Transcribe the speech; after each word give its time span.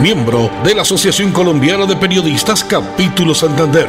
miembro 0.00 0.50
de 0.62 0.74
la 0.74 0.82
Asociación 0.82 1.32
Colombiana 1.32 1.86
de 1.86 1.96
Periodistas 1.96 2.62
Capítulo 2.64 3.34
Santander. 3.34 3.88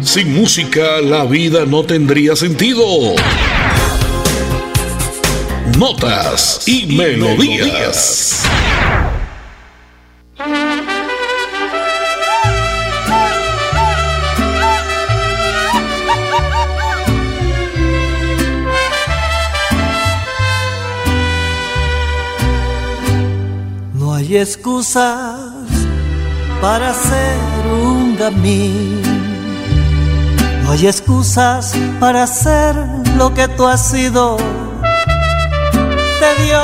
Sin 0.00 0.34
música 0.34 1.00
la 1.00 1.24
vida 1.24 1.64
no 1.64 1.84
tendría 1.84 2.36
sentido. 2.36 2.84
Notas 5.78 6.62
y, 6.66 6.86
melodías. 6.96 8.44
Excusas 24.38 25.40
para 26.60 26.92
ser 26.92 27.66
un 27.66 28.16
gamín. 28.16 29.02
No 30.62 30.72
hay 30.72 30.86
excusas 30.86 31.74
para 32.00 32.26
ser 32.26 32.74
lo 33.16 33.32
que 33.34 33.48
tú 33.48 33.66
has 33.66 33.90
sido. 33.90 34.36
Te 36.20 36.42
dio 36.42 36.60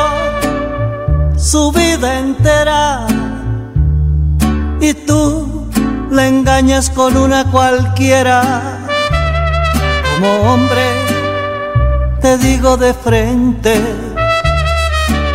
su 1.36 1.70
vida 1.72 2.18
entera 2.18 3.06
y 4.80 4.94
tú 4.94 5.68
le 6.10 6.28
engañas 6.28 6.90
con 6.90 7.16
una 7.16 7.44
cualquiera. 7.50 8.78
Como 10.12 10.52
hombre, 10.52 10.86
te 12.20 12.38
digo 12.38 12.77
de 12.77 12.94
frente, 12.94 13.80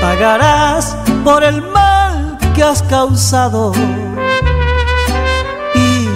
pagarás 0.02 0.96
por 1.24 1.44
el 1.44 1.62
mal 1.62 2.05
que 2.56 2.64
has 2.64 2.82
causado. 2.84 3.74
Y 5.76 6.10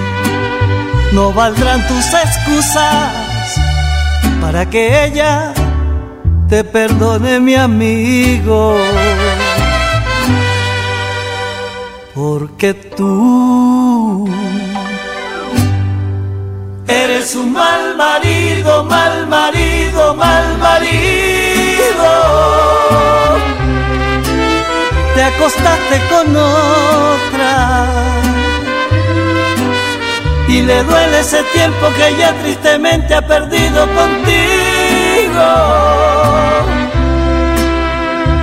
no 1.13 1.33
valdrán 1.33 1.85
tus 1.87 2.05
excusas 2.13 3.55
para 4.41 4.69
que 4.69 5.05
ella 5.05 5.53
te 6.47 6.63
perdone, 6.63 7.39
mi 7.39 7.55
amigo. 7.55 8.77
Porque 12.15 12.73
tú 12.73 14.27
eres 16.87 17.35
un 17.35 17.53
mal 17.53 17.95
marido, 17.97 18.83
mal 18.85 19.27
marido, 19.27 20.15
mal 20.15 20.57
marido 20.57 20.89
acostaste 25.29 26.01
con 26.09 26.35
otra. 26.35 27.85
Y 30.47 30.61
le 30.61 30.83
duele 30.83 31.19
ese 31.19 31.43
tiempo 31.53 31.87
que 31.95 32.07
ella 32.07 32.33
tristemente 32.41 33.13
ha 33.13 33.21
perdido 33.21 33.85
contigo. 33.99 35.49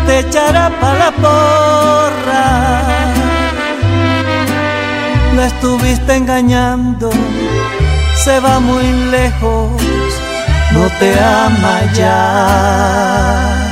Te 0.06 0.20
echará 0.20 0.70
para 0.80 0.98
la 0.98 1.10
porra. 1.10 2.82
La 5.34 5.46
estuviste 5.46 6.14
engañando, 6.14 7.10
se 8.24 8.40
va 8.40 8.58
muy 8.60 8.90
lejos, 9.10 9.70
no 10.72 10.88
te 10.98 11.12
ama 11.20 11.80
ya. 11.92 13.65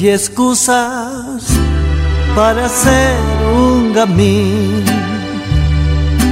Hay 0.00 0.08
excusas 0.08 1.44
para 2.34 2.70
ser 2.70 3.18
un 3.54 3.92
gamín. 3.92 4.82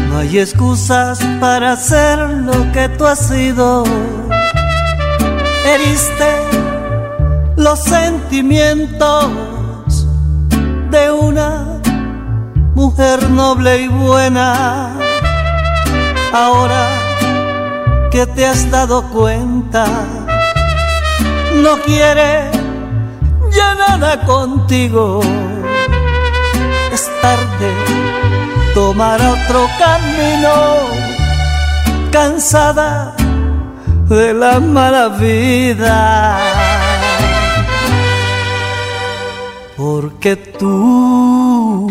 No 0.08 0.18
hay 0.20 0.38
excusas 0.38 1.18
para 1.38 1.76
ser 1.76 2.18
lo 2.18 2.72
que 2.72 2.88
tú 2.96 3.04
has 3.04 3.28
sido. 3.28 3.84
Heriste 5.66 6.32
los 7.56 7.80
sentimientos 7.80 9.26
de 10.90 11.10
una 11.10 11.78
mujer 12.74 13.28
noble 13.28 13.82
y 13.82 13.88
buena. 13.88 14.96
Ahora 16.32 16.88
que 18.10 18.24
te 18.28 18.46
has 18.46 18.70
dado 18.70 19.02
cuenta, 19.10 19.84
no 21.62 21.76
quieres 21.84 22.57
ya 23.58 23.74
nada 23.74 24.12
contigo. 24.24 25.20
Es 26.94 27.04
tarde, 27.22 27.70
tomar 28.74 29.20
otro 29.34 29.60
camino, 29.84 30.54
cansada 32.16 33.14
de 34.08 34.32
la 34.42 34.54
mala 34.60 35.08
vida. 35.08 35.98
Porque 39.76 40.32
tú 40.58 41.90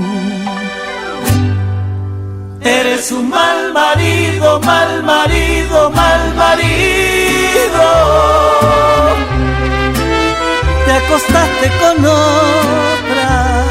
eres 2.61 3.11
un 3.11 3.29
mal 3.29 3.59
marido, 3.73 4.59
mal 4.71 5.03
marido, 5.03 5.89
mal 5.91 6.21
marido 6.43 7.85
acostaste 11.07 11.71
con 11.79 12.05
otra. 12.05 13.63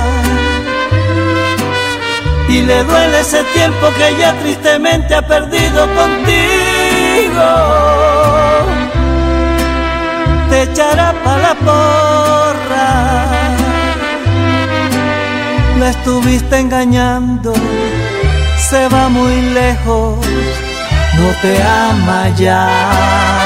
Y 2.48 2.62
le 2.62 2.84
duele 2.84 3.20
ese 3.20 3.44
tiempo 3.54 3.88
que 3.96 4.08
ella 4.08 4.34
tristemente 4.42 5.14
ha 5.14 5.22
perdido 5.22 5.86
contigo. 5.94 7.48
Te 10.48 10.62
echará 10.62 11.12
para 11.24 11.42
la 11.42 11.54
porra. 11.54 13.26
La 15.78 15.90
estuviste 15.90 16.58
engañando, 16.58 17.52
se 18.70 18.88
va 18.88 19.08
muy 19.10 19.42
lejos, 19.52 20.16
no 21.18 21.28
te 21.42 21.62
ama 21.62 22.30
ya. 22.36 23.45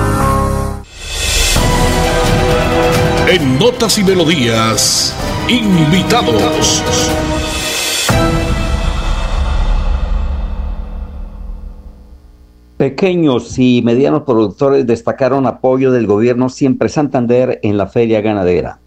En 3.33 3.57
Notas 3.57 3.97
y 3.97 4.03
Melodías, 4.03 5.15
invitados. 5.47 6.83
Pequeños 12.75 13.57
y 13.57 13.81
medianos 13.85 14.23
productores 14.23 14.85
destacaron 14.85 15.47
apoyo 15.47 15.93
del 15.93 16.07
gobierno 16.07 16.49
Siempre 16.49 16.89
Santander 16.89 17.61
en 17.63 17.77
la 17.77 17.87
feria 17.87 18.19
ganadera. 18.19 18.79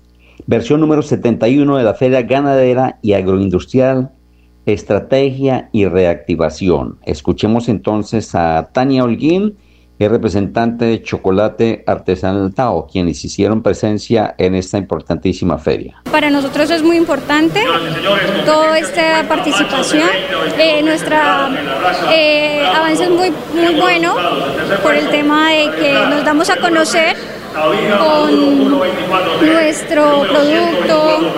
Versión 0.46 0.80
número 0.80 1.00
71 1.00 1.78
de 1.78 1.82
la 1.82 1.94
feria 1.94 2.20
ganadera 2.20 2.98
y 3.00 3.14
agroindustrial, 3.14 4.10
estrategia 4.66 5.70
y 5.72 5.86
reactivación. 5.86 6.98
Escuchemos 7.06 7.70
entonces 7.70 8.34
a 8.34 8.68
Tania 8.74 9.04
Holguín 9.04 9.56
es 9.98 10.10
representante 10.10 10.84
de 10.84 11.02
Chocolate 11.02 11.84
Artesanal 11.86 12.52
Tao, 12.54 12.86
quienes 12.90 13.24
hicieron 13.24 13.62
presencia 13.62 14.34
en 14.38 14.54
esta 14.54 14.78
importantísima 14.78 15.58
feria. 15.58 16.02
Para 16.10 16.30
nosotros 16.30 16.70
es 16.70 16.82
muy 16.82 16.96
importante 16.96 17.62
toda 18.44 18.78
esta 18.78 19.24
participación. 19.28 20.08
Eh, 20.58 20.82
nuestra 20.82 21.48
eh, 22.12 22.64
avance 22.74 23.04
es 23.04 23.10
muy, 23.10 23.32
muy 23.54 23.80
bueno 23.80 24.14
por 24.82 24.94
el 24.94 25.08
tema 25.10 25.50
de 25.50 25.70
que 25.72 25.92
nos 26.10 26.24
damos 26.24 26.50
a 26.50 26.56
conocer 26.56 27.33
con 27.54 29.46
nuestro 29.46 30.22
producto, 30.22 31.32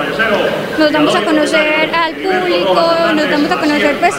nos 0.78 0.92
damos 0.92 1.14
a 1.14 1.22
conocer 1.22 1.94
al 1.94 2.14
público, 2.14 2.74
nos 3.14 3.30
damos 3.30 3.50
a 3.50 3.56
conocer 3.56 3.96
pues 3.98 4.14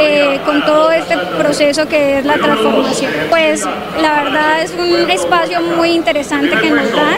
eh, 0.00 0.40
con 0.46 0.64
todo 0.64 0.90
este 0.92 1.16
proceso 1.18 1.86
que 1.86 2.18
es 2.18 2.24
la 2.24 2.38
transformación. 2.38 3.12
Pues 3.28 3.64
la 4.00 4.22
verdad 4.22 4.62
es 4.62 4.72
un 4.72 5.10
espacio 5.10 5.60
muy 5.60 5.90
interesante 5.90 6.56
que 6.58 6.70
nos 6.70 6.90
dan, 6.90 7.16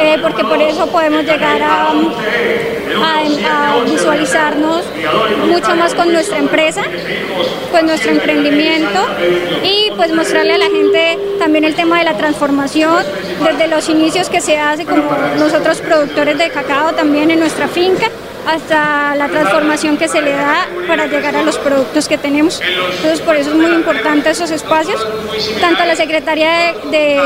eh, 0.00 0.18
porque 0.20 0.42
por 0.44 0.60
eso 0.60 0.88
podemos 0.88 1.24
llegar 1.24 1.62
a, 1.62 1.92
a, 2.96 3.84
visualizarnos 3.84 4.84
mucho 5.46 5.76
más 5.76 5.94
con 5.94 6.12
nuestra 6.12 6.38
empresa, 6.38 6.82
con 7.70 7.86
nuestro 7.86 8.10
emprendimiento 8.10 9.06
y 9.62 9.90
pues 9.96 10.12
mostrarle 10.12 10.54
a 10.54 10.58
la 10.58 10.66
gente 10.66 11.18
también 11.38 11.64
el 11.64 11.74
tema 11.74 11.98
de 11.98 12.04
la 12.04 12.16
transformación 12.16 13.04
desde 13.44 13.68
los 13.68 13.88
inicios 13.88 14.28
que 14.28 14.40
se 14.40 14.58
hace 14.58 14.84
como 14.84 15.10
nosotros 15.38 15.80
productores 15.80 16.38
de 16.38 16.50
cacao 16.50 16.92
también 16.92 17.30
en 17.30 17.40
nuestra 17.40 17.68
finca 17.68 18.08
hasta 18.46 19.14
la 19.16 19.28
transformación 19.28 19.96
que 19.96 20.08
se 20.08 20.20
le 20.20 20.32
da 20.32 20.68
para 20.86 21.06
llegar 21.06 21.36
a 21.36 21.42
los 21.42 21.58
productos 21.58 22.08
que 22.08 22.18
tenemos. 22.18 22.60
Entonces 22.60 23.20
por 23.20 23.36
eso 23.36 23.50
es 23.50 23.56
muy 23.56 23.72
importante 23.74 24.30
esos 24.30 24.50
espacios, 24.50 25.04
tanto 25.60 25.84
la 25.84 25.96
Secretaría 25.96 26.74
de, 26.90 27.20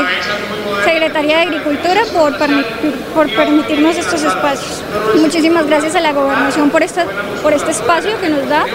Secretaría 0.83 1.37
de 1.37 1.43
Agricultura 1.43 2.01
por, 2.13 2.37
por 3.13 3.35
permitirnos 3.35 3.97
estos 3.97 4.23
espacios. 4.23 4.83
Muchísimas 5.15 5.65
gracias 5.67 5.95
a 5.95 6.01
la 6.01 6.13
Gobernación 6.13 6.69
por, 6.69 6.83
esta, 6.83 7.05
por 7.41 7.53
este 7.53 7.71
espacio 7.71 8.19
que 8.19 8.29
nos 8.29 8.47
da, 8.47 8.65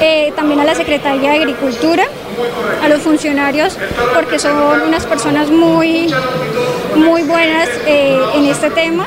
eh, 0.00 0.32
también 0.36 0.60
a 0.60 0.64
la 0.64 0.74
Secretaría 0.74 1.30
de 1.30 1.36
Agricultura, 1.38 2.04
a 2.82 2.88
los 2.88 3.00
funcionarios, 3.02 3.78
porque 4.14 4.38
son 4.38 4.82
unas 4.86 5.06
personas 5.06 5.50
muy, 5.50 6.12
muy 6.94 7.22
buenas 7.22 7.68
eh, 7.86 8.18
en 8.34 8.46
este 8.46 8.70
tema. 8.70 9.06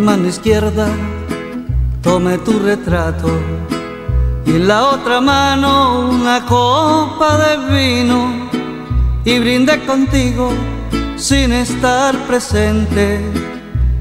Mano 0.00 0.26
izquierda 0.28 0.88
tome 2.02 2.38
tu 2.38 2.58
retrato. 2.58 3.28
Y 4.44 4.50
en 4.50 4.68
la 4.68 4.90
otra 4.90 5.20
mano 5.20 6.08
una 6.10 6.44
copa 6.44 7.36
de 7.38 7.52
vino. 7.74 8.48
Y 9.24 9.38
brinde 9.38 9.84
contigo 9.86 10.52
sin 11.16 11.52
estar 11.52 12.16
presente. 12.26 13.20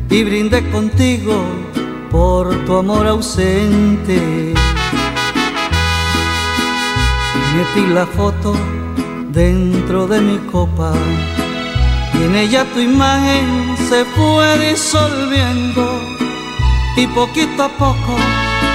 Y 0.09 0.23
brinde 0.23 0.69
contigo 0.71 1.43
por 2.11 2.53
tu 2.65 2.77
amor 2.77 3.07
ausente. 3.07 4.53
Metí 7.55 7.87
la 7.93 8.05
foto 8.05 8.53
dentro 9.31 10.07
de 10.07 10.21
mi 10.21 10.37
copa 10.51 10.93
y 12.19 12.23
en 12.23 12.35
ella 12.35 12.65
tu 12.73 12.79
imagen 12.79 13.75
se 13.89 14.05
fue 14.05 14.57
disolviendo 14.69 16.01
y 16.97 17.07
poquito 17.07 17.63
a 17.63 17.69
poco 17.69 18.15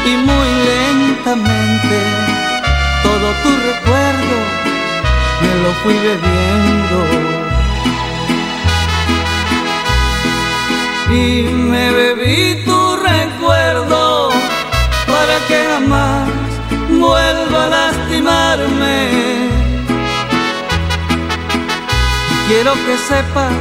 y 0.06 0.10
muy 0.10 0.48
lentamente 0.70 1.96
todo 3.02 3.26
tu 3.42 3.50
recuerdo 3.70 4.60
me 5.40 5.62
lo 5.62 5.72
fui 5.82 5.94
bebiendo. 5.94 6.98
Y 11.10 11.42
me 11.42 11.90
bebí 11.90 12.64
tu 12.64 12.79
Quiero 22.70 22.86
que 22.86 22.98
sepas 22.98 23.52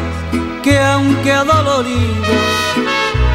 que 0.61 0.77
aunque 0.77 1.31
adolorido, 1.31 2.33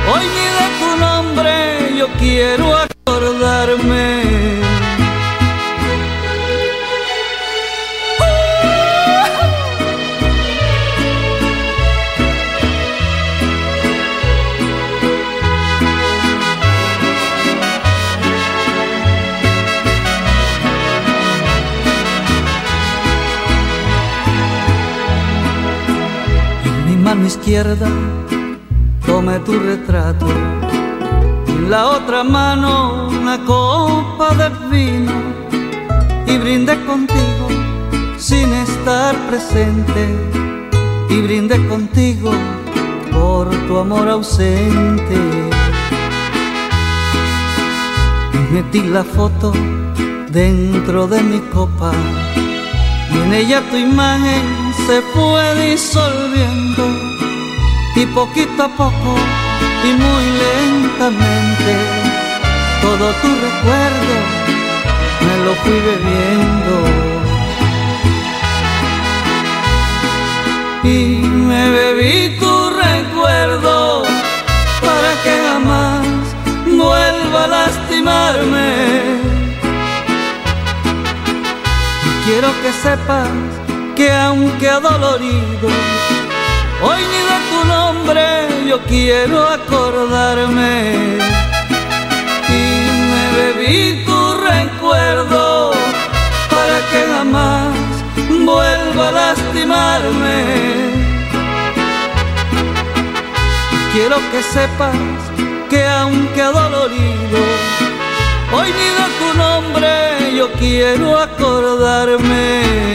hoy 0.09 0.25
ni 0.37 0.47
de 0.57 0.67
tu 0.79 0.97
nombre 1.01 1.97
yo 1.99 2.07
quiero 2.21 2.77
acordarme. 2.77 4.74
Izquierda 27.45 27.89
tome 29.05 29.39
tu 29.41 29.53
retrato. 29.59 30.27
En 31.47 31.71
la 31.71 31.91
otra 31.91 32.25
mano 32.25 33.09
una 33.09 33.37
copa 33.45 34.35
de 34.35 34.49
vino. 34.71 35.13
Y 36.27 36.39
brinde 36.39 36.75
contigo 36.87 37.47
sin 38.17 38.51
estar 38.55 39.15
presente. 39.29 40.03
Y 41.11 41.21
brinde 41.21 41.57
contigo 41.69 42.33
por 43.13 43.51
tu 43.67 43.77
amor 43.77 44.09
ausente. 44.09 45.19
metí 48.53 48.81
la 48.83 49.05
foto 49.05 49.53
dentro 50.31 51.07
de 51.07 51.23
mi 51.23 51.41
copa. 51.53 51.93
Y 53.13 53.19
en 53.19 53.33
ella 53.35 53.61
tu 53.71 53.77
imagen 53.77 54.45
se 54.87 55.03
fue 55.13 55.45
disolviendo 55.67 57.15
y 57.97 58.07
poquito 58.07 58.65
a 58.65 58.69
poco 58.69 59.15
y 59.85 59.93
muy 59.93 60.25
lentamente 60.45 61.73
todo 62.83 63.13
tu 63.23 63.29
recuerdo 63.29 64.45
me 65.25 65.45
lo 65.45 65.55
fui 65.63 65.79
bebiendo. 65.91 66.75
Y 70.85 71.27
me 71.49 71.71
bebí 71.71 72.39
tu 72.39 72.71
recuerdo 72.71 74.03
para 74.83 75.11
que 75.23 75.35
jamás 75.49 76.07
vuelva 76.67 77.45
a 77.45 77.47
lastimarme. 77.47 78.71
Quiero 82.27 82.49
que 82.63 82.73
sepas 82.83 83.29
que 83.97 84.13
aunque 84.13 84.69
adolorido, 84.69 85.69
hoy 86.87 87.01
ni 87.13 87.21
de 87.31 87.39
tu 87.51 87.61
nombre 87.75 88.25
yo 88.69 88.79
quiero 88.83 89.39
acordarme. 89.49 90.75
Y 92.49 92.65
me 93.11 93.25
bebí 93.39 94.05
tu 94.05 94.21
recuerdo 94.53 95.73
para 96.55 96.77
que 96.91 97.01
jamás 97.13 97.75
vuelva 98.45 99.09
a 99.09 99.13
lastimarme. 99.13 100.39
Quiero 103.93 104.17
que 104.31 104.43
sepas 104.43 104.97
que 105.71 105.87
aunque 105.87 106.43
adolorido, 106.43 107.41
hoy 108.53 108.69
ni 108.79 108.89
de 108.99 109.07
tu 109.21 109.29
nombre 109.39 109.91
yo 110.37 110.53
quiero 110.53 111.19
acordarme. 111.19 112.95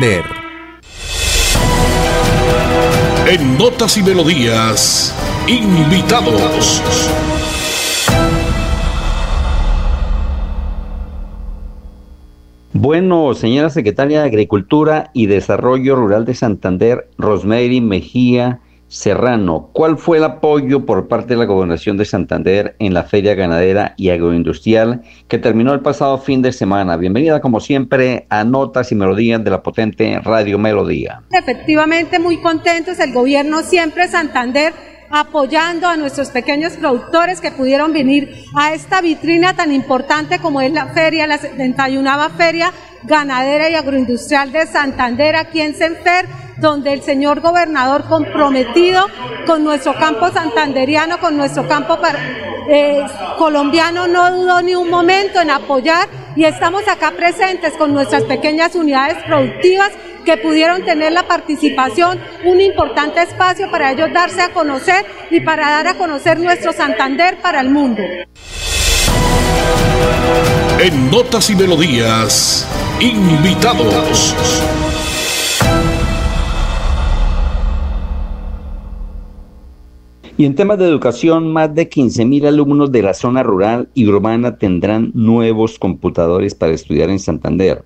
En 3.27 3.57
Notas 3.59 3.97
y 3.97 4.01
Melodías, 4.01 5.15
invitados. 5.47 6.81
Bueno, 12.73 13.35
señora 13.35 13.69
secretaria 13.69 14.21
de 14.21 14.27
Agricultura 14.27 15.11
y 15.13 15.27
Desarrollo 15.27 15.95
Rural 15.95 16.25
de 16.25 16.33
Santander, 16.33 17.07
Rosemary 17.19 17.79
Mejía 17.79 18.59
Serrano, 18.91 19.69
¿cuál 19.71 19.97
fue 19.97 20.17
el 20.17 20.25
apoyo 20.25 20.85
por 20.85 21.07
parte 21.07 21.29
de 21.29 21.37
la 21.37 21.45
Gobernación 21.45 21.95
de 21.95 22.03
Santander 22.03 22.75
en 22.77 22.93
la 22.93 23.03
Feria 23.03 23.35
Ganadera 23.35 23.93
y 23.95 24.09
Agroindustrial 24.09 25.01
que 25.29 25.37
terminó 25.37 25.73
el 25.73 25.79
pasado 25.79 26.17
fin 26.17 26.41
de 26.41 26.51
semana? 26.51 26.97
Bienvenida 26.97 27.39
como 27.39 27.61
siempre 27.61 28.25
a 28.27 28.43
Notas 28.43 28.91
y 28.91 28.95
Melodías 28.95 29.41
de 29.45 29.49
la 29.49 29.63
potente 29.63 30.19
Radio 30.19 30.57
Melodía. 30.57 31.23
Efectivamente, 31.31 32.19
muy 32.19 32.41
contentos, 32.41 32.99
el 32.99 33.13
gobierno 33.13 33.61
siempre 33.61 34.09
Santander 34.09 34.73
apoyando 35.09 35.87
a 35.87 35.95
nuestros 35.95 36.29
pequeños 36.29 36.73
productores 36.73 37.39
que 37.39 37.51
pudieron 37.51 37.93
venir 37.93 38.43
a 38.57 38.73
esta 38.73 38.99
vitrina 38.99 39.55
tan 39.55 39.71
importante 39.71 40.39
como 40.39 40.59
es 40.59 40.73
la 40.73 40.87
feria, 40.87 41.27
la 41.27 41.37
71 41.37 42.11
Feria 42.37 42.73
Ganadera 43.03 43.69
y 43.69 43.75
Agroindustrial 43.75 44.51
de 44.51 44.67
Santander 44.67 45.37
aquí 45.37 45.61
en 45.61 45.75
Senfer 45.75 46.25
donde 46.61 46.93
el 46.93 47.01
señor 47.01 47.41
gobernador 47.41 48.05
comprometido 48.05 49.07
con 49.45 49.63
nuestro 49.63 49.95
campo 49.95 50.29
santanderiano, 50.29 51.19
con 51.19 51.35
nuestro 51.35 51.67
campo 51.67 51.97
eh, 52.69 53.03
colombiano, 53.37 54.07
no 54.07 54.31
dudó 54.31 54.61
ni 54.61 54.75
un 54.75 54.89
momento 54.89 55.41
en 55.41 55.49
apoyar 55.49 56.07
y 56.35 56.45
estamos 56.45 56.87
acá 56.87 57.11
presentes 57.11 57.73
con 57.73 57.93
nuestras 57.93 58.23
pequeñas 58.23 58.75
unidades 58.75 59.17
productivas 59.25 59.91
que 60.23 60.37
pudieron 60.37 60.85
tener 60.85 61.11
la 61.11 61.27
participación, 61.27 62.19
un 62.45 62.61
importante 62.61 63.23
espacio 63.23 63.69
para 63.71 63.91
ellos 63.91 64.13
darse 64.13 64.41
a 64.41 64.53
conocer 64.53 65.03
y 65.31 65.39
para 65.41 65.67
dar 65.71 65.87
a 65.87 65.93
conocer 65.95 66.39
nuestro 66.39 66.71
Santander 66.71 67.41
para 67.41 67.59
el 67.59 67.71
mundo. 67.71 68.03
En 70.79 71.09
Notas 71.09 71.49
y 71.49 71.55
Melodías, 71.55 72.67
invitados. 72.99 74.35
Y 80.41 80.45
en 80.45 80.55
temas 80.55 80.79
de 80.79 80.87
educación, 80.87 81.53
más 81.53 81.75
de 81.75 81.87
15.000 81.87 82.47
alumnos 82.47 82.91
de 82.91 83.03
la 83.03 83.13
zona 83.13 83.43
rural 83.43 83.89
y 83.93 84.07
urbana 84.07 84.57
tendrán 84.57 85.11
nuevos 85.13 85.77
computadores 85.77 86.55
para 86.55 86.73
estudiar 86.73 87.11
en 87.11 87.19
Santander. 87.19 87.83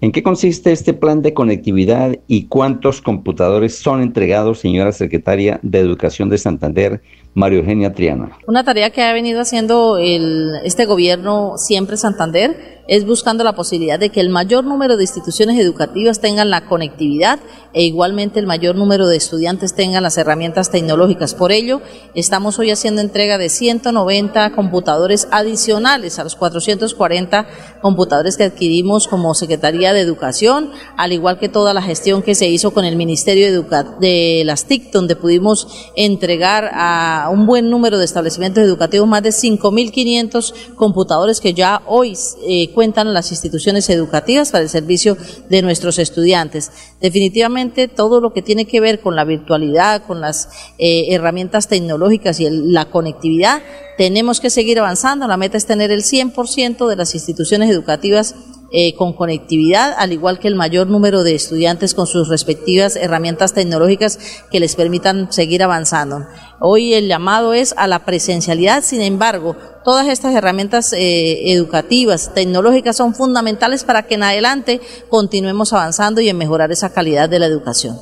¿En 0.00 0.10
qué 0.10 0.22
consiste 0.22 0.72
este 0.72 0.94
plan 0.94 1.20
de 1.20 1.34
conectividad 1.34 2.18
y 2.26 2.46
cuántos 2.46 3.02
computadores 3.02 3.76
son 3.76 4.00
entregados, 4.00 4.60
señora 4.60 4.92
secretaria 4.92 5.60
de 5.62 5.80
Educación 5.80 6.30
de 6.30 6.38
Santander, 6.38 7.02
Mario 7.34 7.58
Eugenia 7.58 7.92
Triana? 7.92 8.38
Una 8.46 8.64
tarea 8.64 8.88
que 8.88 9.02
ha 9.02 9.12
venido 9.12 9.42
haciendo 9.42 9.98
el, 9.98 10.54
este 10.64 10.86
gobierno 10.86 11.58
siempre 11.58 11.98
Santander 11.98 12.81
es 12.88 13.06
buscando 13.06 13.44
la 13.44 13.54
posibilidad 13.54 13.98
de 13.98 14.10
que 14.10 14.20
el 14.20 14.28
mayor 14.28 14.64
número 14.64 14.96
de 14.96 15.04
instituciones 15.04 15.58
educativas 15.58 16.20
tengan 16.20 16.50
la 16.50 16.66
conectividad 16.66 17.38
e 17.72 17.84
igualmente 17.84 18.38
el 18.38 18.46
mayor 18.46 18.76
número 18.76 19.06
de 19.06 19.16
estudiantes 19.16 19.74
tengan 19.74 20.02
las 20.02 20.18
herramientas 20.18 20.70
tecnológicas. 20.70 21.34
Por 21.34 21.52
ello, 21.52 21.80
estamos 22.14 22.58
hoy 22.58 22.70
haciendo 22.70 23.00
entrega 23.00 23.38
de 23.38 23.48
190 23.48 24.52
computadores 24.52 25.28
adicionales 25.30 26.18
a 26.18 26.24
los 26.24 26.36
440 26.36 27.46
computadores 27.80 28.36
que 28.36 28.44
adquirimos 28.44 29.08
como 29.08 29.34
Secretaría 29.34 29.92
de 29.92 30.00
Educación, 30.00 30.70
al 30.96 31.12
igual 31.12 31.38
que 31.38 31.48
toda 31.48 31.74
la 31.74 31.82
gestión 31.82 32.22
que 32.22 32.34
se 32.34 32.48
hizo 32.48 32.72
con 32.72 32.84
el 32.84 32.96
Ministerio 32.96 33.50
de, 33.50 33.84
de 34.00 34.42
las 34.44 34.66
TIC, 34.66 34.92
donde 34.92 35.16
pudimos 35.16 35.68
entregar 35.96 36.70
a 36.74 37.28
un 37.32 37.46
buen 37.46 37.70
número 37.70 37.98
de 37.98 38.04
establecimientos 38.04 38.62
educativos 38.64 39.08
más 39.08 39.22
de 39.22 39.30
5.500 39.30 40.74
computadores 40.74 41.40
que 41.40 41.54
ya 41.54 41.82
hoy 41.86 42.16
eh, 42.46 42.72
cuentan 42.82 43.14
las 43.14 43.30
instituciones 43.30 43.88
educativas 43.90 44.50
para 44.50 44.64
el 44.64 44.68
servicio 44.68 45.16
de 45.48 45.62
nuestros 45.62 46.00
estudiantes. 46.00 46.72
Definitivamente 47.00 47.86
todo 47.86 48.20
lo 48.20 48.32
que 48.32 48.42
tiene 48.42 48.64
que 48.64 48.80
ver 48.80 48.98
con 48.98 49.14
la 49.14 49.22
virtualidad, 49.22 50.02
con 50.04 50.20
las 50.20 50.48
eh, 50.78 51.14
herramientas 51.14 51.68
tecnológicas 51.68 52.40
y 52.40 52.50
la 52.50 52.86
conectividad, 52.86 53.62
tenemos 53.96 54.40
que 54.40 54.50
seguir 54.50 54.80
avanzando. 54.80 55.28
La 55.28 55.36
meta 55.36 55.56
es 55.56 55.66
tener 55.66 55.92
el 55.92 56.02
100% 56.02 56.88
de 56.88 56.96
las 56.96 57.14
instituciones 57.14 57.70
educativas 57.70 58.34
eh, 58.72 58.94
con 58.94 59.12
conectividad, 59.12 59.94
al 59.98 60.12
igual 60.12 60.38
que 60.38 60.48
el 60.48 60.54
mayor 60.56 60.88
número 60.88 61.22
de 61.22 61.34
estudiantes 61.34 61.94
con 61.94 62.06
sus 62.06 62.28
respectivas 62.28 62.96
herramientas 62.96 63.52
tecnológicas 63.52 64.18
que 64.50 64.60
les 64.60 64.74
permitan 64.74 65.30
seguir 65.30 65.62
avanzando. 65.62 66.26
Hoy 66.64 66.94
el 66.94 67.08
llamado 67.08 67.54
es 67.54 67.74
a 67.76 67.88
la 67.88 68.04
presencialidad, 68.04 68.84
sin 68.84 69.00
embargo, 69.00 69.56
todas 69.84 70.06
estas 70.06 70.32
herramientas 70.32 70.92
eh, 70.92 71.52
educativas, 71.52 72.32
tecnológicas 72.34 72.96
son 72.96 73.16
fundamentales 73.16 73.82
para 73.82 74.04
que 74.04 74.14
en 74.14 74.22
adelante 74.22 74.80
continuemos 75.08 75.72
avanzando 75.72 76.20
y 76.20 76.28
en 76.28 76.38
mejorar 76.38 76.70
esa 76.70 76.92
calidad 76.92 77.28
de 77.28 77.40
la 77.40 77.46
educación. 77.46 77.98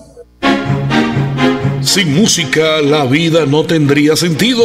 Sin 1.81 2.15
música 2.15 2.83
la 2.83 3.07
vida 3.07 3.47
no 3.47 3.65
tendría 3.65 4.15
sentido. 4.15 4.63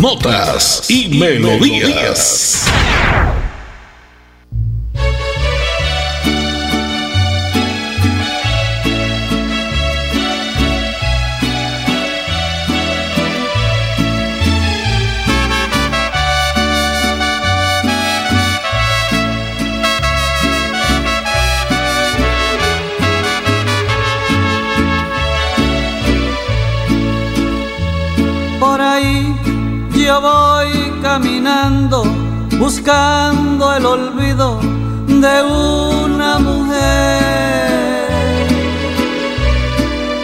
Notas 0.00 0.88
y, 0.88 1.18
melodías. 1.18 2.68
Caminando 31.12 32.04
buscando 32.58 33.64
el 33.76 33.84
olvido 33.84 34.58
de 35.24 35.36
una 35.42 36.38
mujer. 36.38 38.08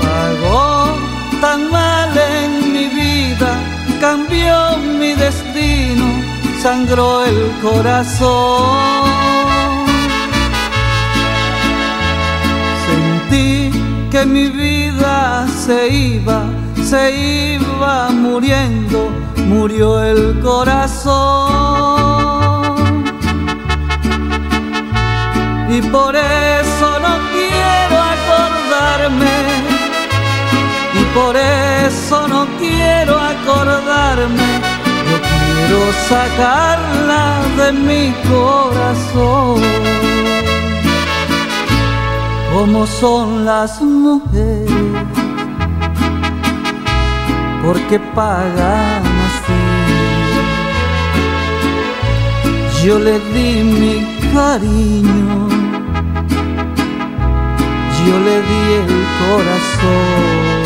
Pagó 0.01 0.97
tan 1.43 1.71
mal 1.71 2.11
en 2.17 2.73
mi 2.73 2.87
vida, 3.01 3.51
cambió 4.01 4.79
mi 5.01 5.13
destino, 5.13 6.07
sangró 6.63 7.23
el 7.27 7.39
corazón. 7.61 9.05
Sentí 12.87 13.71
que 14.11 14.25
mi 14.25 14.47
vida 14.49 15.47
se 15.65 15.89
iba, 15.89 16.41
se 16.83 17.03
iba 17.51 18.09
muriendo 18.09 19.28
murió 19.49 20.03
el 20.05 20.39
corazón. 20.41 21.09
Y 25.71 25.83
por 25.83 26.15
eso 26.17 26.89
no 27.05 27.15
quiero 27.35 27.97
acordarme, 28.15 29.37
y 31.01 31.03
por 31.19 31.37
eso 31.37 32.29
no 32.29 32.47
quiero 32.59 33.19
acordarme, 33.19 34.51
yo 35.09 35.17
quiero 35.31 35.81
sacarla 36.09 37.23
de 37.59 37.69
mi 37.73 38.15
corazón. 38.29 39.61
Como 42.53 42.87
son 42.87 43.45
las 43.45 43.81
mujeres 43.83 44.73
porque 47.69 47.99
pagan 48.15 49.18
Yo 52.85 52.99
le 52.99 53.19
di 53.35 53.63
mi 53.65 53.95
cariño, 54.33 55.49
yo 58.07 58.17
le 58.27 58.37
di 58.49 58.63
el 58.81 58.95
corazón. 59.21 60.59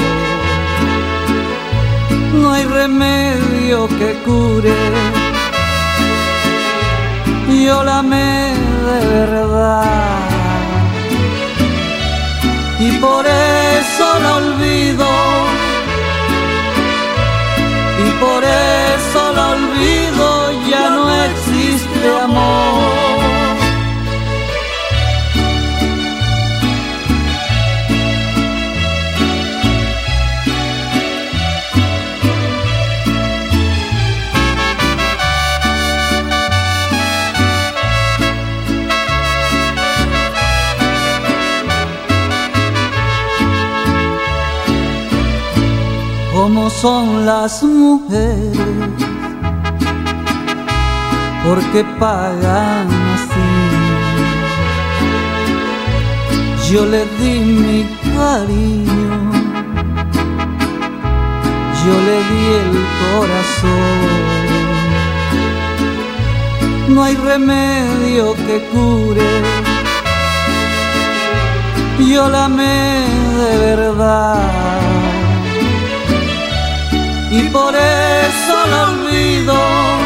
No 2.34 2.52
hay 2.52 2.64
remedio 2.66 3.88
que 3.88 4.10
cure, 4.24 4.76
yo 7.66 7.82
la 7.82 7.98
amé 8.00 8.54
de 8.86 8.98
verdad. 9.06 10.22
Y 12.78 12.90
por 12.98 13.24
eso 13.26 14.06
la 14.22 14.36
olvido 14.36 15.06
y 18.06 18.10
por 18.24 18.42
eso 18.44 19.32
la 19.34 19.44
olvido, 19.50 20.26
ya 20.68 20.90
no 20.90 21.02
existe 22.02 22.20
amor. 22.20 23.02
como 46.32 46.68
son 46.70 47.24
las 47.24 47.62
mujeres, 47.62 48.58
porque 51.44 51.84
pagan 51.98 52.88
así. 53.14 53.50
Yo 56.70 56.86
le 56.86 57.04
di 57.18 57.40
mi 57.40 57.80
cariño, 58.14 59.14
yo 61.84 61.94
le 62.08 62.16
di 62.30 62.44
el 62.62 62.72
corazón. 63.02 64.10
No 66.88 67.04
hay 67.04 67.16
remedio 67.16 68.34
que 68.34 68.56
cure, 68.72 69.30
yo 71.98 72.28
la 72.28 72.44
amé 72.44 73.04
de 73.38 73.58
verdad 73.58 74.40
y 77.30 77.42
por 77.48 77.74
eso 77.74 78.54
lo 78.70 78.82
olvido. 78.92 80.01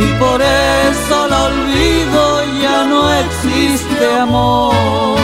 Y 0.00 0.18
por 0.18 0.40
eso 0.40 1.28
lo 1.28 1.44
olvido, 1.46 2.44
ya 2.62 2.84
no 2.84 3.12
existe 3.14 4.06
amor. 4.14 5.18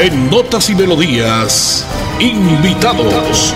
En 0.00 0.30
Notas 0.30 0.70
y 0.70 0.74
Melodías, 0.74 1.86
invitados. 2.20 3.54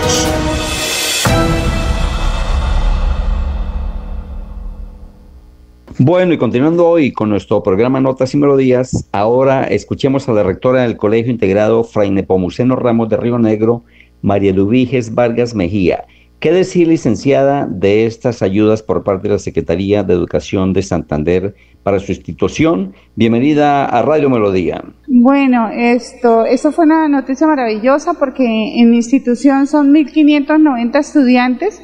Bueno, 5.99 6.33
y 6.33 6.37
continuando 6.37 6.87
hoy 6.87 7.13
con 7.13 7.29
nuestro 7.29 7.63
programa 7.63 8.01
Notas 8.01 8.33
y 8.33 8.37
Melodías, 8.37 9.07
ahora 9.13 9.63
escuchemos 9.63 10.27
a 10.27 10.33
la 10.33 10.43
rectora 10.43 10.81
del 10.81 10.97
Colegio 10.97 11.31
Integrado 11.31 11.83
Fray 11.85 12.11
Nepomuceno 12.11 12.75
Ramos 12.75 13.07
de 13.09 13.15
Río 13.15 13.39
Negro, 13.39 13.83
María 14.23 14.53
Lubiges 14.53 15.13
Vargas 15.13 15.53
Mejía. 15.53 16.05
¿Qué 16.39 16.51
decir, 16.51 16.87
licenciada, 16.87 17.67
de 17.69 18.05
estas 18.05 18.41
ayudas 18.41 18.81
por 18.81 19.03
parte 19.03 19.27
de 19.27 19.33
la 19.33 19.39
Secretaría 19.39 20.03
de 20.03 20.13
Educación 20.13 20.73
de 20.73 20.81
Santander 20.81 21.55
para 21.83 21.99
su 21.99 22.11
institución? 22.11 22.93
Bienvenida 23.15 23.85
a 23.85 24.01
Radio 24.01 24.29
Melodía. 24.29 24.83
Bueno, 25.07 25.69
esto, 25.69 26.45
eso 26.45 26.71
fue 26.71 26.85
una 26.85 27.07
noticia 27.09 27.47
maravillosa 27.47 28.13
porque 28.13 28.45
en 28.45 28.89
mi 28.89 28.97
institución 28.97 29.67
son 29.67 29.93
1.590 29.93 30.99
estudiantes 30.99 31.81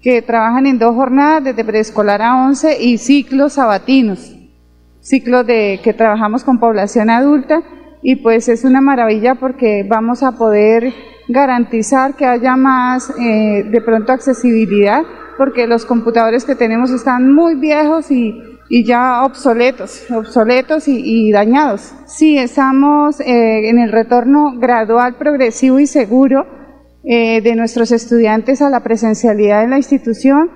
que 0.00 0.22
trabajan 0.22 0.66
en 0.66 0.78
dos 0.78 0.94
jornadas, 0.94 1.44
desde 1.44 1.64
preescolar 1.64 2.22
a 2.22 2.46
11 2.46 2.80
y 2.80 2.98
ciclos 2.98 3.54
sabatinos, 3.54 4.36
ciclos 5.00 5.46
de 5.46 5.80
que 5.82 5.92
trabajamos 5.92 6.44
con 6.44 6.60
población 6.60 7.10
adulta 7.10 7.62
y 8.02 8.16
pues 8.16 8.48
es 8.48 8.64
una 8.64 8.80
maravilla 8.80 9.36
porque 9.36 9.84
vamos 9.88 10.22
a 10.22 10.32
poder 10.32 10.92
garantizar 11.32 12.14
que 12.14 12.26
haya 12.26 12.56
más 12.56 13.10
eh, 13.18 13.64
de 13.64 13.80
pronto 13.80 14.12
accesibilidad 14.12 15.02
porque 15.36 15.66
los 15.66 15.86
computadores 15.86 16.44
que 16.44 16.54
tenemos 16.54 16.90
están 16.90 17.32
muy 17.32 17.54
viejos 17.54 18.10
y, 18.10 18.40
y 18.68 18.84
ya 18.84 19.24
obsoletos, 19.24 20.10
obsoletos 20.10 20.86
y, 20.86 21.32
dañados. 21.32 21.94
Sí, 22.06 22.38
estamos 22.38 23.18
eh, 23.20 23.68
en 23.68 23.78
el 23.78 23.90
retorno 23.90 24.52
gradual, 24.58 25.14
progresivo 25.14 25.80
y 25.80 25.86
seguro 25.86 26.46
eh, 27.02 27.40
de 27.40 27.56
nuestros 27.56 27.90
estudiantes 27.90 28.62
a 28.62 28.70
la 28.70 28.80
presencialidad 28.80 29.64
en 29.64 29.70
la 29.70 29.78
institución, 29.78 30.50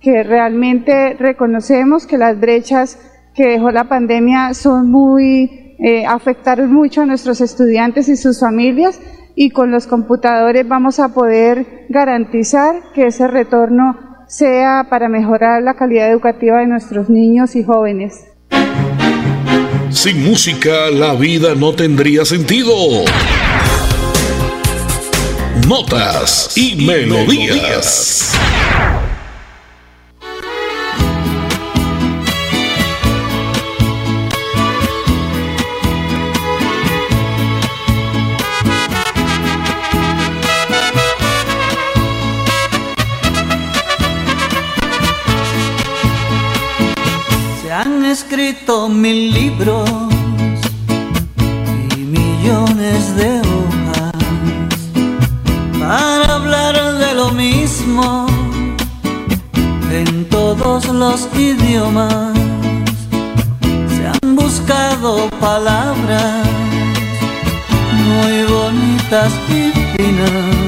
que 0.00 0.24
realmente 0.24 1.14
reconocemos 1.14 2.06
que 2.06 2.18
las 2.18 2.40
brechas 2.40 2.98
que 3.34 3.46
dejó 3.46 3.70
la 3.70 3.84
pandemia 3.84 4.54
son 4.54 4.90
muy, 4.90 5.76
afectaron 6.08 6.72
mucho 6.72 7.02
a 7.02 7.06
nuestros 7.06 7.40
estudiantes 7.40 8.08
y 8.08 8.16
sus 8.16 8.40
familias 8.40 9.00
y 9.34 9.50
con 9.50 9.70
los 9.70 9.86
computadores 9.86 10.66
vamos 10.66 10.98
a 10.98 11.14
poder 11.14 11.86
garantizar 11.88 12.92
que 12.94 13.06
ese 13.06 13.28
retorno 13.28 13.98
sea 14.28 14.86
para 14.88 15.08
mejorar 15.08 15.62
la 15.62 15.74
calidad 15.74 16.10
educativa 16.10 16.58
de 16.58 16.66
nuestros 16.66 17.10
niños 17.10 17.54
y 17.56 17.64
jóvenes. 17.64 18.24
Sin 19.90 20.24
música 20.24 20.90
la 20.90 21.14
vida 21.14 21.54
no 21.54 21.74
tendría 21.74 22.24
sentido. 22.24 22.72
Notas 25.68 26.56
y, 26.56 26.86
melodías. 26.86 28.32
Escrito 48.32 48.88
mil 48.88 49.30
libros 49.30 49.90
y 51.94 52.00
millones 52.00 53.14
de 53.14 53.40
hojas 53.40 54.12
para 55.78 56.36
hablar 56.36 56.94
de 56.94 57.14
lo 57.14 57.30
mismo 57.32 58.26
en 59.90 60.26
todos 60.30 60.88
los 60.88 61.28
idiomas. 61.36 62.32
Se 63.94 64.06
han 64.06 64.34
buscado 64.34 65.28
palabras 65.38 66.46
muy 68.06 68.44
bonitas 68.44 69.30
y 69.50 69.72
finas, 69.94 70.61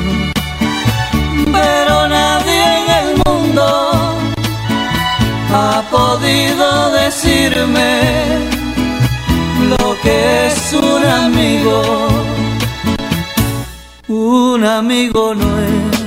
podido 6.25 6.91
decirme 6.93 8.01
lo 9.69 9.97
que 10.03 10.47
es 10.47 10.73
un 10.73 11.05
amigo. 11.05 11.83
Un 14.09 14.65
amigo 14.65 15.35
no 15.35 15.59
es 15.59 16.01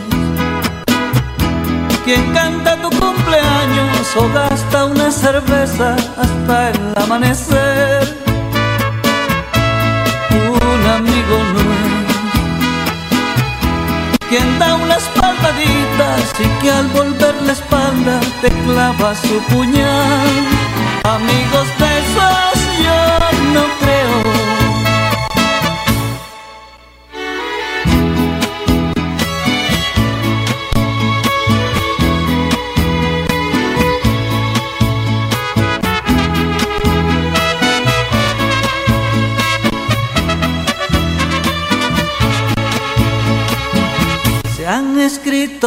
quien 2.04 2.34
canta 2.34 2.82
tu 2.82 2.90
cumpleaños 2.90 4.16
o 4.16 4.34
gasta 4.34 4.86
una 4.86 5.12
cerveza 5.12 5.96
hasta 6.18 6.70
el 6.72 6.80
amanecer. 6.96 8.17
Quien 14.30 14.60
da 14.60 14.76
unas 14.76 15.04
palmaditas 15.20 16.34
y 16.40 16.48
que 16.62 16.72
al 16.72 16.88
volver 16.90 17.36
la 17.44 17.54
espalda 17.54 18.20
te 18.42 18.50
clava 18.50 19.16
su 19.16 19.40
puñal. 19.54 20.28
Amigos 21.04 21.68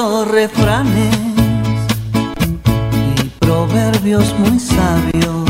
refranes 0.00 1.14
y 3.18 3.28
proverbios 3.38 4.34
muy 4.38 4.58
sabios. 4.58 5.44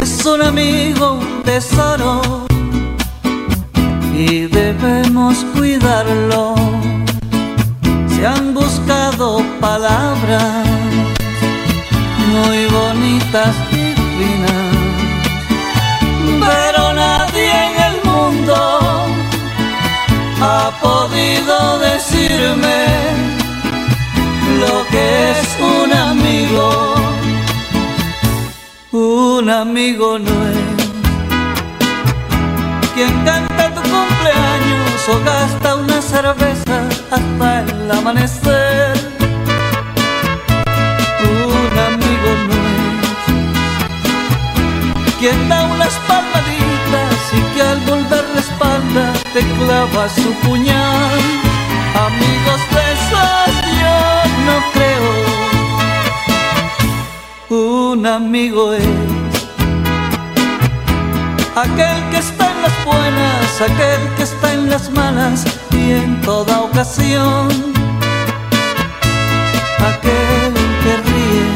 Es 0.00 0.24
un 0.24 0.42
amigo, 0.42 1.14
un 1.14 1.42
tesoro 1.42 2.22
y 4.16 4.46
debemos 4.46 5.44
cuidarlo. 5.56 6.54
Se 8.14 8.24
han 8.26 8.54
buscado 8.54 9.42
palabras 9.60 10.66
muy 12.30 12.66
bonitas 12.66 13.54
y 13.72 13.94
podido 20.80 21.78
decirme 21.78 22.86
lo 24.60 24.86
que 24.90 25.30
es 25.30 25.48
un 25.60 25.92
amigo. 25.92 26.94
Un 28.92 29.50
amigo 29.50 30.18
no 30.18 30.48
es 30.48 30.74
quien 32.94 33.12
canta 33.24 33.74
tu 33.74 33.82
cumpleaños 33.82 35.08
o 35.12 35.24
gasta 35.24 35.74
una 35.74 36.00
cerveza 36.00 36.76
hasta 37.10 37.60
el 37.62 37.90
amanecer. 37.90 38.94
Un 41.22 41.78
amigo 41.90 42.30
no 42.48 42.54
es 45.06 45.14
quien 45.18 45.48
da 45.48 45.64
unas 45.64 45.94
palmaditas 46.08 47.14
y 47.32 47.40
que 47.54 47.62
al 47.62 47.80
volver 47.80 48.24
la 48.34 48.40
espalda 48.40 49.23
te 49.34 49.40
clava 49.40 50.08
su 50.08 50.32
puñal. 50.46 51.20
Amigos 52.08 52.60
de 52.74 52.82
esos 52.94 53.50
yo 53.80 53.96
no 54.46 54.56
creo. 54.74 55.12
Un 57.90 58.06
amigo 58.06 58.72
es 58.72 58.86
aquel 61.56 61.98
que 62.10 62.18
está 62.18 62.44
en 62.52 62.62
las 62.62 62.84
buenas, 62.84 63.60
aquel 63.60 64.02
que 64.16 64.22
está 64.22 64.52
en 64.52 64.70
las 64.70 64.88
malas 64.90 65.44
y 65.72 65.92
en 65.92 66.20
toda 66.20 66.60
ocasión. 66.60 67.48
Aquel 69.92 70.54
que 70.82 70.92
ríe, 71.06 71.46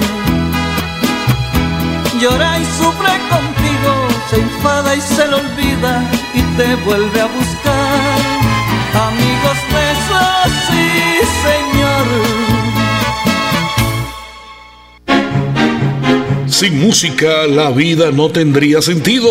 llora 2.21 2.59
y 2.59 2.65
sufre 2.65 3.13
contigo, 3.31 3.93
te 6.69 6.75
vuelve 6.85 7.21
a 7.21 7.27
buscar. 7.27 8.19
Amigos 9.09 9.59
de 9.73 9.81
esos, 9.95 10.49
sí, 10.69 10.89
señor. 11.49 12.07
Sin 16.51 16.73
música 16.81 17.47
la 17.47 17.71
vida 17.71 18.11
no 18.13 18.29
tendría 18.29 18.83
sentido. 18.83 19.31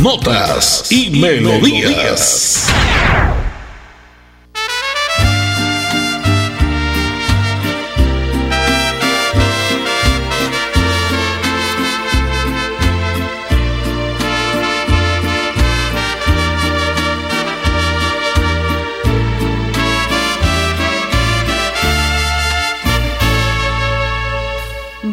Notas 0.00 0.86
y, 0.90 1.10
melodías. 1.10 2.68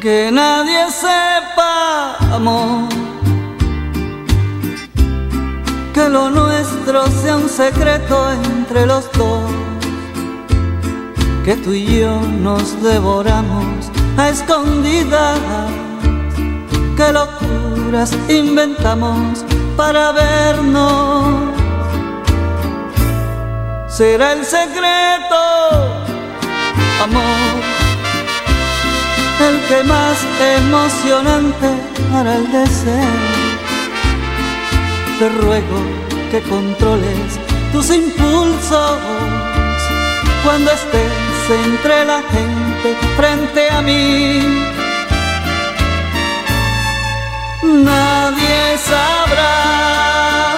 Que 0.03 0.29
nadie 0.33 0.91
sepa, 0.91 2.17
amor, 2.35 2.89
que 5.93 6.09
lo 6.09 6.29
nuestro 6.29 7.07
sea 7.07 7.37
un 7.37 7.47
secreto 7.47 8.29
entre 8.33 8.85
los 8.85 9.09
dos, 9.13 9.49
que 11.45 11.55
tú 11.55 11.71
y 11.71 12.01
yo 12.01 12.19
nos 12.19 12.83
devoramos 12.83 13.89
a 14.17 14.27
escondidas, 14.27 15.39
que 16.97 17.13
locuras 17.13 18.11
inventamos 18.27 19.45
para 19.77 20.11
vernos. 20.11 21.49
Será 23.87 24.33
el 24.33 24.43
secreto, 24.43 25.39
amor 27.01 27.62
el 29.49 29.60
que 29.67 29.84
más 29.84 30.17
emocionante 30.58 31.69
para 32.12 32.36
el 32.36 32.51
deseo. 32.51 33.19
Te 35.19 35.29
ruego 35.29 35.79
que 36.32 36.41
controles 36.43 37.39
tus 37.71 37.89
impulsos 37.89 38.99
cuando 40.43 40.71
estés 40.71 41.49
entre 41.65 42.06
la 42.06 42.21
gente 42.36 42.89
frente 43.17 43.69
a 43.69 43.82
mí. 43.82 44.39
Nadie 47.63 48.77
sabrá 48.91 50.58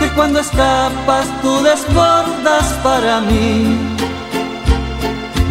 que 0.00 0.08
cuando 0.16 0.40
escapas 0.40 1.26
tú 1.42 1.62
desbordas 1.62 2.66
para 2.82 3.20
mí 3.20 3.94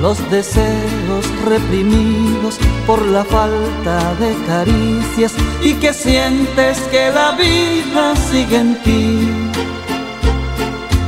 los 0.04 0.20
deseos 0.30 1.26
reprimidos 1.46 2.60
por 2.86 3.06
la 3.06 3.24
falta 3.24 4.14
de 4.16 4.36
caricias 4.46 5.34
y 5.64 5.76
que 5.76 5.94
sientes 5.94 6.78
que 6.92 7.10
la 7.10 7.32
vida 7.32 8.14
sigue 8.30 8.58
en 8.58 8.76
ti. 8.84 9.30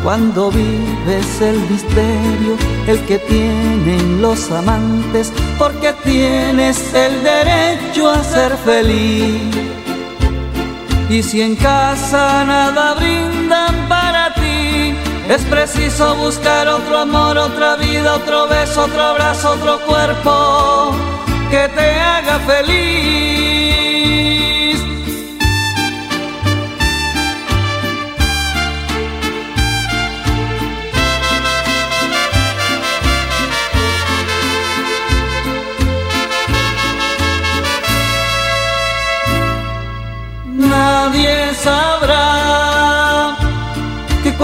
Cuando 0.01 0.49
vives 0.49 1.41
el 1.41 1.59
misterio, 1.69 2.55
el 2.87 2.99
que 3.01 3.19
tienen 3.19 4.21
los 4.21 4.49
amantes, 4.49 5.33
porque 5.59 5.91
tienes 6.05 6.93
el 6.93 7.21
derecho 7.21 8.09
a 8.09 8.23
ser 8.23 8.55
feliz. 8.59 9.41
Y 11.09 11.21
si 11.21 11.41
en 11.41 11.57
casa 11.57 12.45
nada 12.45 12.95
ti, 12.95 13.24
es 15.29 15.43
preciso 15.45 16.15
buscar 16.15 16.67
otro 16.67 16.97
amor, 16.97 17.37
otra 17.37 17.75
vida, 17.77 18.15
otro 18.15 18.47
beso, 18.47 18.83
otro 18.83 19.01
abrazo, 19.01 19.51
otro 19.51 19.79
cuerpo 19.85 20.95
que 21.49 21.67
te 21.69 21.99
haga 21.99 22.39
feliz. 22.39 23.44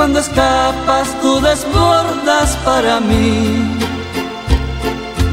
Cuando 0.01 0.17
escapas 0.17 1.15
tú 1.21 1.39
desbordas 1.41 2.57
para 2.65 2.99
mí 2.99 3.77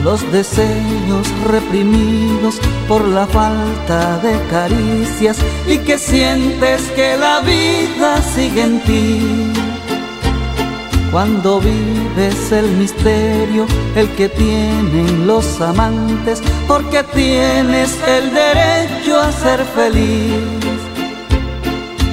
los 0.05 0.21
deseos 0.31 1.27
reprimidos 1.47 2.61
por 2.87 3.09
la 3.09 3.27
falta 3.27 4.19
de 4.19 4.39
caricias 4.51 5.39
y 5.67 5.79
que 5.79 5.97
sientes 5.99 6.83
que 6.91 7.17
la 7.17 7.41
vida 7.41 8.21
sigue 8.21 8.61
en 8.61 8.81
ti. 8.83 9.53
Cuando 11.11 11.61
vives 11.61 12.53
el 12.53 12.71
misterio, 12.73 13.67
el 13.97 14.07
que 14.17 14.29
tienen 14.29 15.27
los 15.27 15.63
amantes, 15.63 16.43
porque 16.67 17.03
tienes 17.05 17.97
el 18.07 18.35
derecho 18.35 19.19
a 19.19 19.33
ser 19.33 19.65
feliz. 19.65 20.68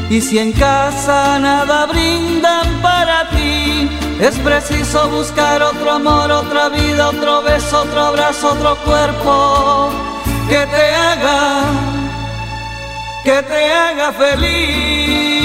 Y 0.09 0.21
si 0.21 0.37
en 0.37 0.51
casa 0.51 1.39
nada 1.39 1.87
brindan 1.87 2.81
para 2.81 3.29
ti, 3.29 3.89
es 4.19 4.37
preciso 4.39 5.09
buscar 5.09 5.61
otro 5.63 5.91
amor, 5.91 6.31
otra 6.31 6.69
vida, 6.69 7.09
otro 7.09 7.41
beso, 7.41 7.81
otro 7.81 8.01
abrazo, 8.01 8.51
otro 8.51 8.77
cuerpo 8.77 9.89
que 10.47 10.65
te 10.67 10.95
haga, 10.95 11.63
que 13.23 13.41
te 13.43 13.73
haga 13.73 14.13
feliz. 14.13 15.44